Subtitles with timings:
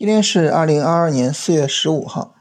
[0.00, 2.34] 今天是二零二二年四月十五号，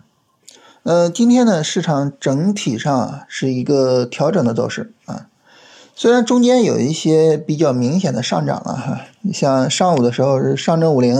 [0.84, 5.28] 呃，今天呢，市场整体上是一个调整的走势啊，
[5.93, 9.02] 虽然中间有一些比较明显的上涨了哈，
[9.34, 11.18] 像上午的时候是上证五零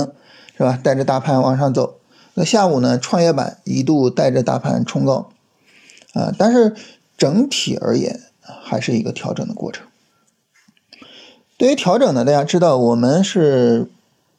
[0.58, 2.00] 是吧，带着大盘往上走，
[2.36, 5.30] 那下午呢，创业板一度带着大盘冲高
[6.14, 6.74] 啊，但是
[7.18, 8.18] 整体而言
[8.64, 9.86] 还是一个调整的过程。
[11.58, 13.92] 对于调整呢，大家知道我们是。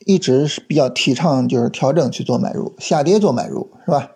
[0.07, 4.13] 一直是比较提倡就是调整去做买入，下跌做买入是吧？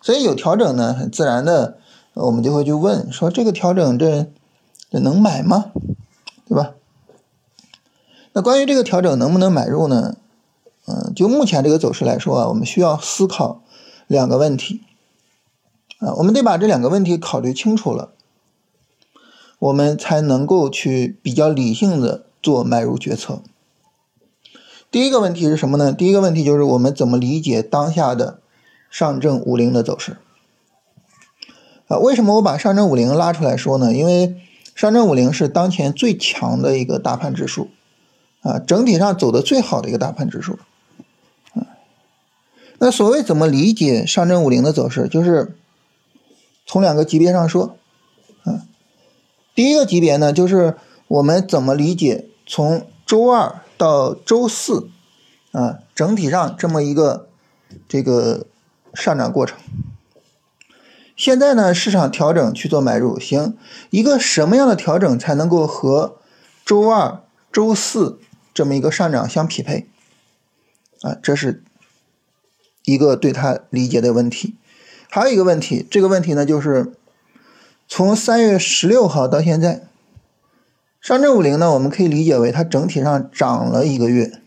[0.00, 1.78] 所以有调整呢，很自然的，
[2.14, 4.26] 我们就会去问说这个调整这
[4.90, 5.72] 这能买吗？
[6.48, 6.74] 对吧？
[8.32, 10.16] 那关于这个调整能不能买入呢？
[10.86, 13.62] 嗯，就目前这个走势来说啊，我们需要思考
[14.06, 14.82] 两个问题
[15.98, 18.12] 啊，我们得把这两个问题考虑清楚了，
[19.58, 23.42] 我们才能够去比较理性的做买入决策。
[24.96, 25.92] 第一个问题是什么呢？
[25.92, 28.38] 第一个问题就是我们怎么理解当下的
[28.88, 30.16] 上证五零的走势
[31.86, 31.98] 啊？
[31.98, 33.92] 为什么我把上证五零拉出来说呢？
[33.92, 34.36] 因为
[34.74, 37.68] 上证五零是当前最强的一个大盘指数
[38.40, 40.58] 啊，整体上走的最好的一个大盘指数
[41.52, 41.76] 啊。
[42.78, 45.58] 那所谓怎么理解上证五零的走势，就是
[46.64, 47.76] 从两个级别上说
[48.44, 48.64] 啊。
[49.54, 50.74] 第一个级别呢，就是
[51.06, 53.60] 我们怎么理解从周二。
[53.76, 54.88] 到周四，
[55.52, 57.28] 啊，整体上这么一个
[57.88, 58.46] 这个
[58.94, 59.58] 上涨过程。
[61.16, 63.56] 现在呢，市场调整去做买入，行，
[63.90, 66.18] 一个什么样的调整才能够和
[66.64, 68.18] 周二、周四
[68.52, 69.86] 这么一个上涨相匹配？
[71.02, 71.62] 啊，这是
[72.84, 74.56] 一个对他理解的问题。
[75.08, 76.92] 还有一个问题，这个问题呢，就是
[77.88, 79.86] 从三月十六号到现在。
[81.00, 84.40] 上证五零呢，我们可以理解为它整体上涨了一个月。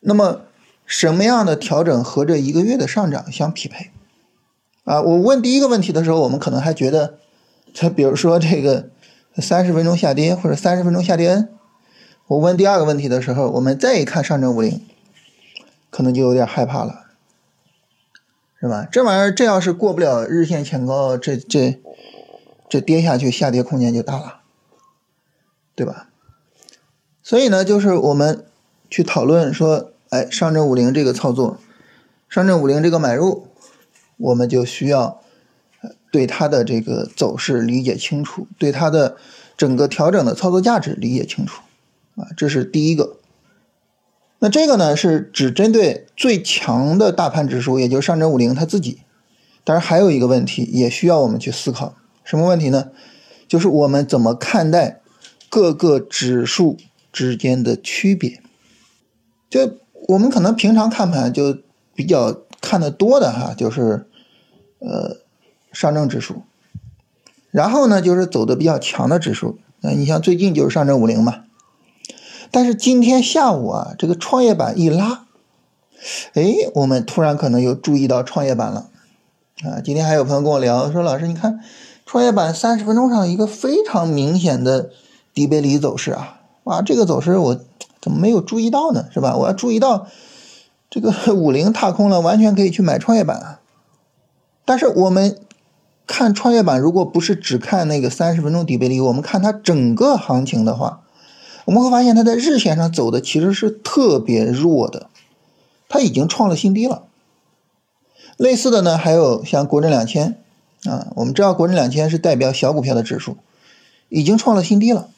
[0.00, 0.40] 那么，
[0.84, 3.90] 什么样的调整和这一个月的上涨相匹配？
[4.84, 7.18] 啊，我问第一个问题的时候，我们可能还觉得，
[7.74, 8.90] 它比如说这个
[9.36, 11.48] 三十分钟下跌或者三十分钟下跌 N。
[12.26, 14.80] 我问第二个问题的时候，我们再一看上证五零，
[15.90, 17.06] 可能就有点害怕了，
[18.58, 18.88] 是吧？
[18.90, 21.78] 这玩意儿这要是过不了日线前高，这这
[22.68, 24.39] 这跌下去下跌空间就大了。
[25.80, 26.10] 对吧？
[27.22, 28.44] 所以呢，就是我们
[28.90, 31.56] 去讨论说，哎，上证五零这个操作，
[32.28, 33.46] 上证五零这个买入，
[34.18, 35.22] 我们就需要
[36.12, 39.16] 对它的这个走势理解清楚，对它的
[39.56, 41.62] 整个调整的操作价值理解清楚，
[42.16, 43.16] 啊，这是第一个。
[44.40, 49.00] 那这个呢，是只针对最强的大盘指数，也就是上证五零它自己。
[49.64, 52.90] 当然，还有一个问题也需要我们去思考，什么问题呢？
[53.48, 54.99] 就是我们怎么看待？
[55.50, 56.76] 各个指数
[57.12, 58.40] 之间的区别，
[59.50, 61.58] 就我们可能平常看盘就
[61.92, 64.06] 比较看的多的哈，就是
[64.78, 65.16] 呃
[65.72, 66.42] 上证指数，
[67.50, 71.46] 然后呢就是走的比较强的指数，那你像最近就是上证五零嘛，
[72.52, 75.26] 但是今天下午啊这个创业板一拉，
[76.34, 78.88] 哎，我们突然可能又注意到创业板了。
[79.64, 81.58] 啊，今天还有朋友跟我聊说老师你看
[82.06, 84.90] 创业板三十分钟上一个非常明显的。
[85.34, 87.60] 底背离走势啊，哇，这个走势我
[88.00, 89.06] 怎么没有注意到呢？
[89.12, 89.36] 是吧？
[89.36, 90.06] 我要注意到
[90.88, 93.60] 这个 五零踏空了，完全可以去买创业板啊。
[94.64, 95.38] 但是我们
[96.06, 101.02] 看创业板，如果不是只看那个三十分钟底背离，我们看它整个行情的话，
[101.66, 105.08] 我们会发现它在日线上走的其实是特别弱的，
[105.88, 107.02] 它已经创了新低了。
[108.36, 110.36] 类似的呢，还有像国证两千
[110.84, 113.36] 啊，我们知道国证两千是代表小股票的指数，
[114.08, 115.08] 已经创了新低了。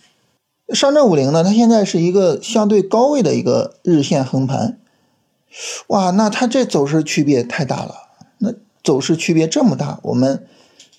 [0.75, 4.79] 上证五零呢，它现在是一个相对高位的一个日线横盘，
[5.89, 7.95] 哇，那它这走势区别太大了。
[8.39, 10.47] 那走势区别这么大，我们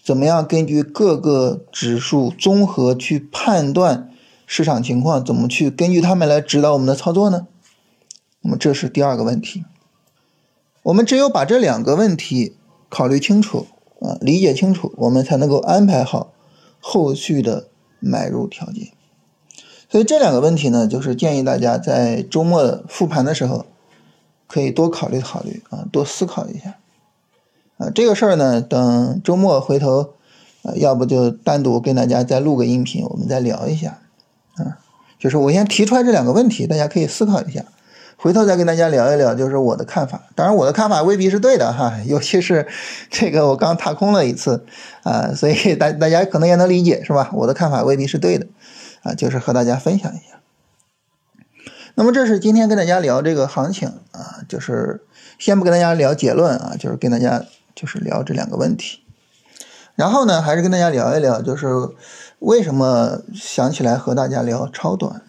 [0.04, 4.10] 怎么样根据各个指数综合去判断
[4.46, 5.24] 市场情况？
[5.24, 7.48] 怎么去根据它们来指导我们的操作呢？
[8.42, 9.64] 那么这是第二个问题。
[10.84, 12.58] 我们只有把这两个问题
[12.90, 13.68] 考虑清楚
[14.02, 16.34] 啊，理解清楚，我们才能够安排好
[16.80, 17.70] 后续的
[18.00, 18.90] 买入条件。
[19.94, 23.68] 所以这两个问题呢，就是建议大家在周末复盘的时候，
[24.48, 26.78] 可以多考虑考虑啊，多思考一下
[27.78, 27.92] 啊。
[27.94, 30.14] 这个事儿呢，等周末回头，
[30.64, 34.00] 啊，要不就单独跟大家再录个音频，我们再聊一下
[34.56, 34.80] 啊。
[35.20, 37.64] 就是我先提出来这两个问题，大家可以思考一下，
[38.18, 40.24] 回头再跟大家聊一聊，就是我的看法。
[40.34, 42.66] 当然，我的看法未必是对的哈，尤其是
[43.12, 44.66] 这个我刚踏空了一次
[45.04, 47.30] 啊，所以大大家可能也能理解是吧？
[47.34, 48.48] 我的看法未必是对的。
[49.04, 50.40] 啊，就是和大家分享一下。
[51.96, 55.04] 那么这是今天跟大家聊这个行情啊，就是
[55.38, 57.46] 先不跟大家聊结论啊，就是跟大家
[57.76, 59.04] 就是聊这两个问题。
[59.96, 61.68] 然后呢，还是跟大家聊一聊，就是
[62.40, 65.22] 为什么想起来和大家聊超短。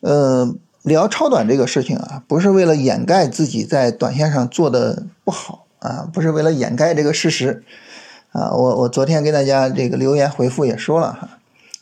[0.00, 7.64] 呃，聊超短这个事情啊，不是为了掩盖自己在短线上做的不好啊，不是为了掩盖这个事实
[8.32, 8.52] 啊。
[8.52, 11.33] 我我昨天跟大家这个留言回复也说了哈，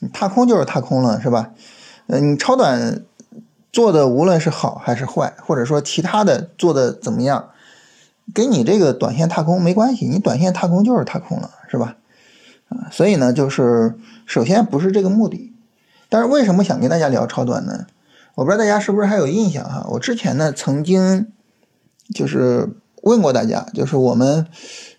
[0.08, 1.50] 踏空就是踏空了，是吧？
[2.06, 3.02] 嗯，你超短。
[3.72, 7.48] 做的无论是好还是坏，或者说其他的做的怎么样，
[8.34, 10.06] 跟你这个短线踏空没关系。
[10.06, 11.96] 你短线踏空就是踏空了，是吧？
[12.68, 13.94] 啊，所以呢，就是
[14.26, 15.54] 首先不是这个目的。
[16.10, 17.86] 但是为什么想跟大家聊超短呢？
[18.34, 19.86] 我不知道大家是不是还有印象哈？
[19.92, 21.32] 我之前呢曾经
[22.14, 22.68] 就是
[23.00, 24.46] 问过大家，就是我们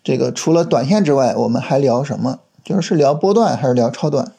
[0.04, 2.40] 这个除了短线之外，我们还聊什么？
[2.64, 4.32] 就是是聊波段还是聊超短？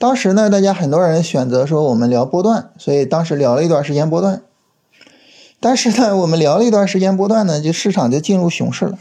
[0.00, 4.40] 当时呢，大家很多人选择说我们聊波段，所以当时聊了一段时间波段。
[5.60, 8.98] 但是呢，我们聊了一段时间波段呢，就市场就进入熊市了。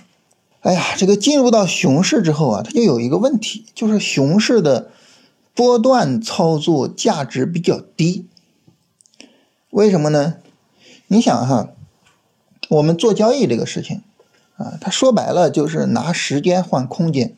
[0.60, 4.90] 哎呀，这个进入到熊市之后啊，它就有一个问题，就是熊市的
[5.56, 8.28] 波段操作价值比较低。
[9.70, 10.36] 为什么呢？
[11.08, 11.70] 你想哈，
[12.68, 14.02] 我们做交易这个事情
[14.58, 17.34] 啊，它说白了就是拿时间换空间。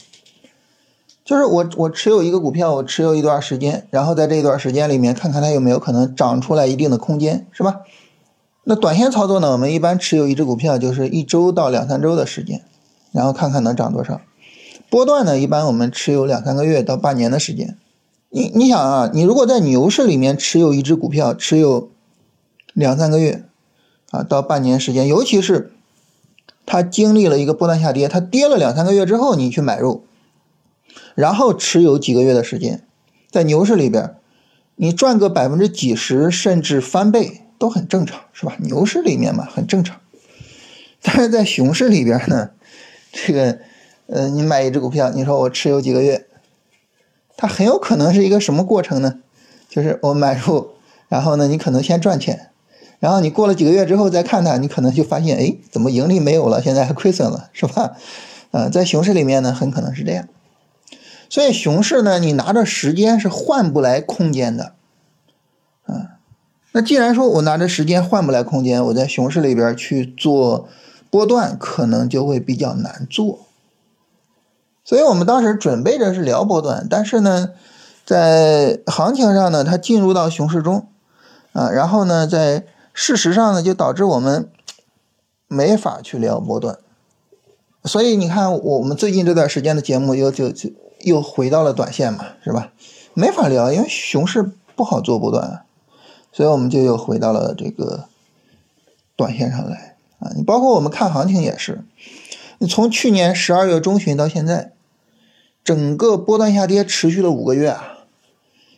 [1.32, 7.84] 就是我我持有一个股票，我持有一段时间，然后在这一段时间里面看看它有没有可能涨出来一定的空间，是吧？
[8.66, 12.62] 那短线操作呢，我们一般持有一只股票就是一周到两三周的时间，
[13.14, 14.20] 然后看看能涨多少。
[14.90, 17.78] 波段呢，一般我们持有两三个月到半年的时间。
[18.30, 21.90] 你你想啊，你如果在牛市里面持有一只股票，持有
[22.74, 23.46] 两三个月
[24.10, 25.72] 啊到半年时间，尤其是
[26.66, 30.04] 它经历了一个波段下跌，它跌了两三个月之后，你去买入。
[31.22, 32.82] 然后持有几个月的时间，
[33.30, 34.16] 在牛市里边，
[34.78, 38.56] 你赚个百分之几十甚至翻倍都很正常，是吧？
[38.58, 40.00] 牛市里面嘛，很正常。
[41.04, 42.50] 但是在熊市里边呢，
[43.12, 43.60] 这个，
[44.08, 46.26] 呃，你买一只股票，你说我持有几个月，
[47.38, 49.20] 它很有可能是一个什么过程呢？
[49.70, 50.72] 就是我买入，
[51.08, 52.50] 然后呢，你可能先赚钱，
[53.00, 56.60] 然后你过了几个月之后再看它，你可能就发现，哎，怎么盈利没有了？
[56.64, 57.92] 现在还亏损了，是吧？
[58.50, 60.28] 呃，在熊市里面呢，很可能是这样。
[61.32, 64.74] 所以熊市呢，你拿着时间是换不来空间的，
[65.86, 66.20] 啊，
[66.74, 70.68] 那既然说我拿着时间换不来空间，我在熊市里边去做
[71.10, 73.40] 波段，可能就会比较难做。
[74.84, 77.52] 所以我们当时准备着是聊波段，但是呢，
[78.06, 80.86] 在行情上呢，它进入到熊市中，
[81.54, 84.50] 啊，然后呢，在事实上呢，就导致我们
[85.48, 86.78] 没法去聊波段。
[87.86, 90.70] 所以你看，我们最近这段时间的节目又就就。
[91.04, 92.72] 又回到了短线嘛，是吧？
[93.14, 95.64] 没法聊，因为熊市不好做波段，
[96.32, 98.06] 所以我们就又回到了这个
[99.16, 100.32] 短线上来啊。
[100.36, 101.84] 你包括我们看行情也是，
[102.60, 104.72] 你从去年十二月中旬到现在，
[105.64, 107.98] 整个波段下跌持续了五个月啊。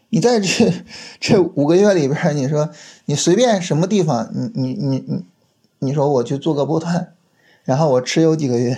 [0.09, 0.73] 你在这
[1.19, 2.69] 这五个月里边，你说
[3.05, 5.25] 你随便什么地方，你你你你，
[5.79, 7.13] 你说我去做个波段，
[7.63, 8.77] 然后我持有几个月，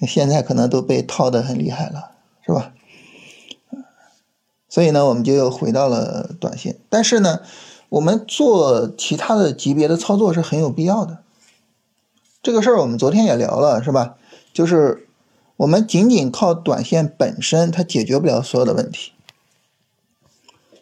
[0.00, 2.10] 现在可能都被套的很厉害了。
[2.50, 2.72] 是吧？
[4.68, 6.76] 所以呢，我们就又回到了短线。
[6.88, 7.40] 但是呢，
[7.88, 11.18] 我们做其他的级别的操作是很有必要的。
[12.42, 14.16] 这个事儿我们昨天也聊了，是吧？
[14.52, 15.06] 就是
[15.58, 19.12] 我们仅仅靠短线本身，它解决不了所有的问题。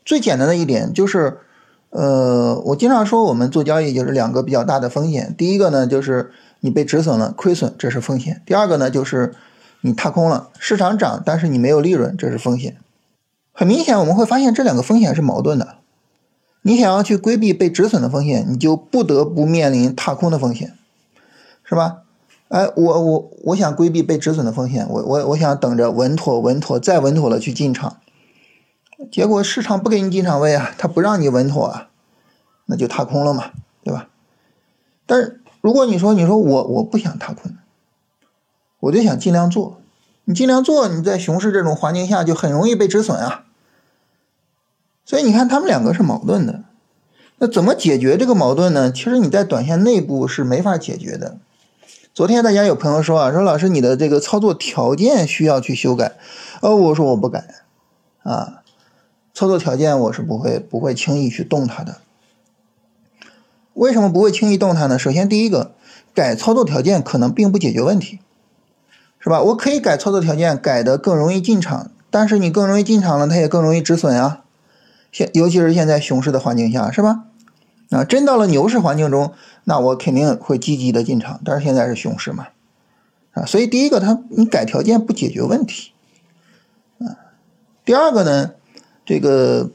[0.04, 1.38] 最简单的一点就是，
[1.90, 5.34] 呃，我经常说我们做交易就是两个比较大的风险。
[5.36, 8.42] 第一个呢，就是你被止损了，亏损，这是风险。
[8.46, 9.34] 第二个呢，就是
[9.80, 12.76] 你踏空了，市场涨，但是你没有利润，这是风险。
[13.52, 15.76] 很明显，我们会发现这两个风险是矛盾的。
[16.62, 20.74] 你想要去规避被止损的风险，你就不得不面临踏空的风险，
[21.64, 22.02] 是吧？
[22.48, 27.98] 哎，我我我想规避被止损的风险，我我我想等着稳妥稳妥再稳妥了去进场，
[29.12, 31.88] 结果市场不给你进场位啊，他不让你稳妥啊，
[32.66, 33.50] 那就踏空了嘛，
[33.84, 34.08] 对吧？
[35.06, 37.52] 但是如果你说你说我我不想踏空。
[38.80, 39.80] 我就想尽量做，
[40.24, 43.44] 你尽量做，你在熊市这种环境下就很容易被止损啊。
[45.04, 46.64] 所以你看，他们两个是矛盾的。
[47.38, 48.92] 那怎么解决这个矛盾呢？
[48.92, 51.38] 其实你在短线内部是没法解决的。
[52.12, 56.16] 昨天大家有朋友说啊，说老师你的这个操作条件需要去修改。
[56.60, 57.44] 哦，我说我不改
[58.22, 58.62] 啊，
[59.32, 61.98] 操作条件我是不会不会轻易去动它的。
[63.74, 64.98] 为什么不会轻易动它呢？
[64.98, 65.74] 首先第一个，
[66.12, 68.18] 改操作条件可能并不解决问题。
[69.20, 69.42] 是吧？
[69.42, 74.44] 我可以改操作条件，改的更容易进场，但是你更容易进场了，它也更容易止损啊。
[75.10, 77.24] 现尤其是现在熊市的环境下，是吧？
[77.90, 79.32] 啊，真到了牛市环境中，
[79.64, 81.40] 那我肯定会积极的进场。
[81.44, 82.48] 但是现在是熊市嘛，
[83.32, 85.92] 啊，所以第一个，它你改条件不解决问题，
[86.98, 87.16] 啊，
[87.86, 88.50] 第二个呢，
[89.06, 89.70] 这个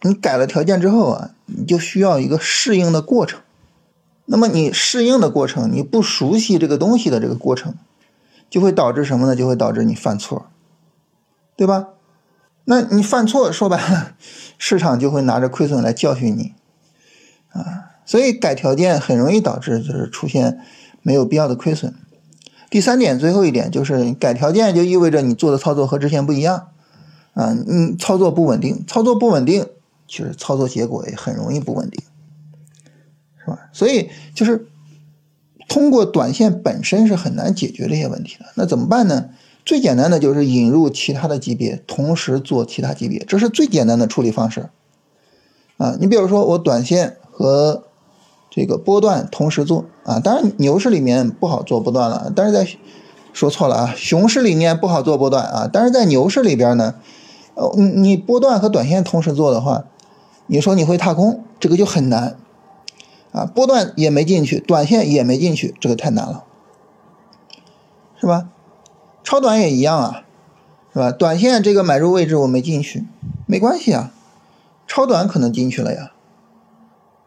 [0.00, 3.40] 你改了条件之后啊，你就需要一个适应的过程。
[4.24, 7.74] 那么你适应的过程，你不熟悉这个东西的这个过程，
[8.48, 9.36] 就会导致什么呢？
[9.36, 10.46] 就会导致你犯错，
[11.56, 11.88] 对吧？
[12.64, 14.14] 那你犯错，说白了，
[14.58, 16.54] 市场就会拿着亏损来教训你。
[17.50, 20.60] 啊，所以改条件很容易导致就是出现
[21.02, 21.94] 没有必要的亏损。
[22.68, 26.68] 第三点，最后一点就是改条件就意味着你做的操作和之前不一样，
[27.34, 29.66] 啊，你操作不稳定，操作不稳定，
[30.08, 32.02] 其实操作结果也很容易不稳定，
[33.38, 33.68] 是吧？
[33.72, 34.66] 所以就是
[35.76, 38.46] 通过短线本身是很难解决这些问题的。
[38.54, 39.26] 那怎么办呢？
[39.62, 44.70] 最简单的就是引入其他的级别，同时做其他级别，这是最简单的处理方式。
[45.76, 47.16] 啊，你比如说我短线。
[47.38, 47.82] 和
[48.48, 52.66] 这个波段同时做啊，当然牛市里面不好做波段了，但是在
[53.34, 56.94] 说错了啊，熊市里面不好做波段啊，但是在牛市里边呢，
[57.52, 59.84] 呃，你你波段和短线同时做的话，
[60.46, 62.38] 你说你会踏空，这个就很难
[63.36, 66.44] 啊，波段也没进去，短线也没进去，这个太难了，
[68.18, 68.48] 是吧？
[69.22, 70.24] 超短也一样啊，
[70.94, 71.12] 是吧？
[71.12, 73.04] 短线这个买入位置我没进去，
[73.44, 74.10] 没关系啊，
[74.86, 76.12] 超短可能进去了呀。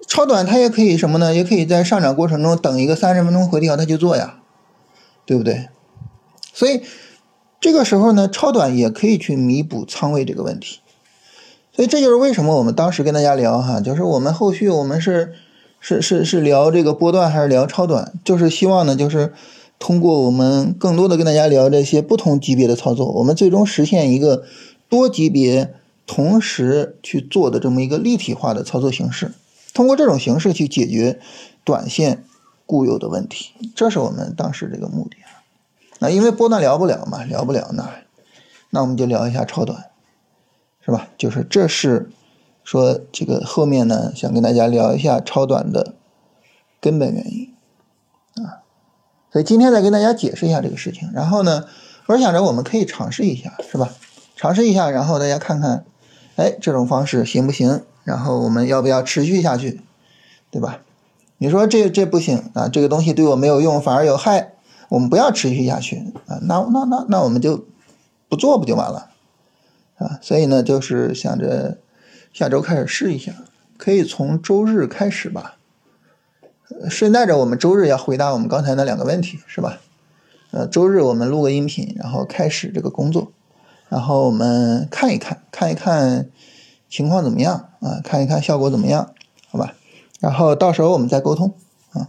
[0.08, 1.36] 超短它也可以什么呢？
[1.36, 4.40] 也可以在上涨过程中等一个三十分钟回调，它就做呀，
[5.28, 5.70] 对不对？
[6.52, 6.82] 所以
[7.60, 10.80] 这个时候呢，超短也可以去弥补仓位这个问题。
[11.72, 15.36] 所以这就是为什么我们当时跟大家聊哈，就是我们后续我们是
[15.80, 19.34] 是是是聊这个波段还是聊超短，就是希望呢，就是
[19.78, 24.44] 通过我们更多的跟大家聊这些不同级别的操作，我们最终实现一个
[24.90, 25.74] 多级别
[26.06, 29.32] 同时去做的这么一个立体化的操作形式。
[29.74, 31.20] 通过这种形式去解决
[31.64, 32.24] 短线
[32.66, 35.40] 固有的问题，这是我们当时这个目的啊。
[36.00, 37.90] 那因为波段聊不了嘛，聊不了那，
[38.72, 39.86] 那我们就聊一下超短，
[40.84, 41.08] 是吧？
[41.18, 42.10] 就是这是
[42.70, 45.96] 说这个后面呢，想跟大家聊一下超短的
[46.80, 47.56] 根本原因
[48.36, 48.62] 啊。
[49.34, 51.10] 所以今天再跟大家解释一下这个事情。
[51.12, 51.66] 然后呢，
[52.06, 53.90] 我想着我们可以尝试一下，是吧？
[54.36, 55.84] 尝试一下，然后大家看看，
[56.36, 57.82] 哎，这种方式行不行？
[58.04, 59.82] 然后我们要不要持续下去，
[60.52, 60.82] 对吧？
[61.40, 64.54] 你说这这不行啊，这个东西对我没有用，反而有害，
[64.90, 66.38] 我们不要持续下去啊。
[66.44, 67.66] 那那那那我们就
[68.28, 69.10] 不做不就完了
[69.98, 70.20] 啊？
[70.22, 71.80] 所以呢，就是想着
[72.40, 73.34] 下周开始试一下，
[73.78, 75.58] 可以从周日开始吧。
[76.90, 79.82] 顺带着我们周日要回答我们刚才那两个问题，是吧？
[80.52, 83.34] 呃，周日我们录个音频，然后开始这个工作，
[83.90, 86.30] 然后我们看一看，看一看。
[86.90, 88.00] 情况怎么样啊？
[88.02, 89.14] 看一看效果怎么样，
[89.52, 89.74] 好吧？
[90.22, 91.54] 然后到时候我们再沟通
[91.92, 92.08] 啊。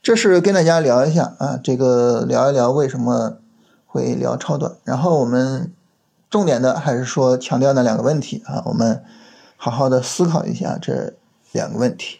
[0.00, 3.38] 这是跟大家聊一下啊，这个聊一聊为什么
[3.84, 4.76] 会聊超短。
[4.84, 5.72] 然后我们
[6.30, 9.02] 重点的还是说强调那两个问题啊，我们
[9.64, 11.14] 好好的思考一下这
[11.52, 12.18] 两个问题。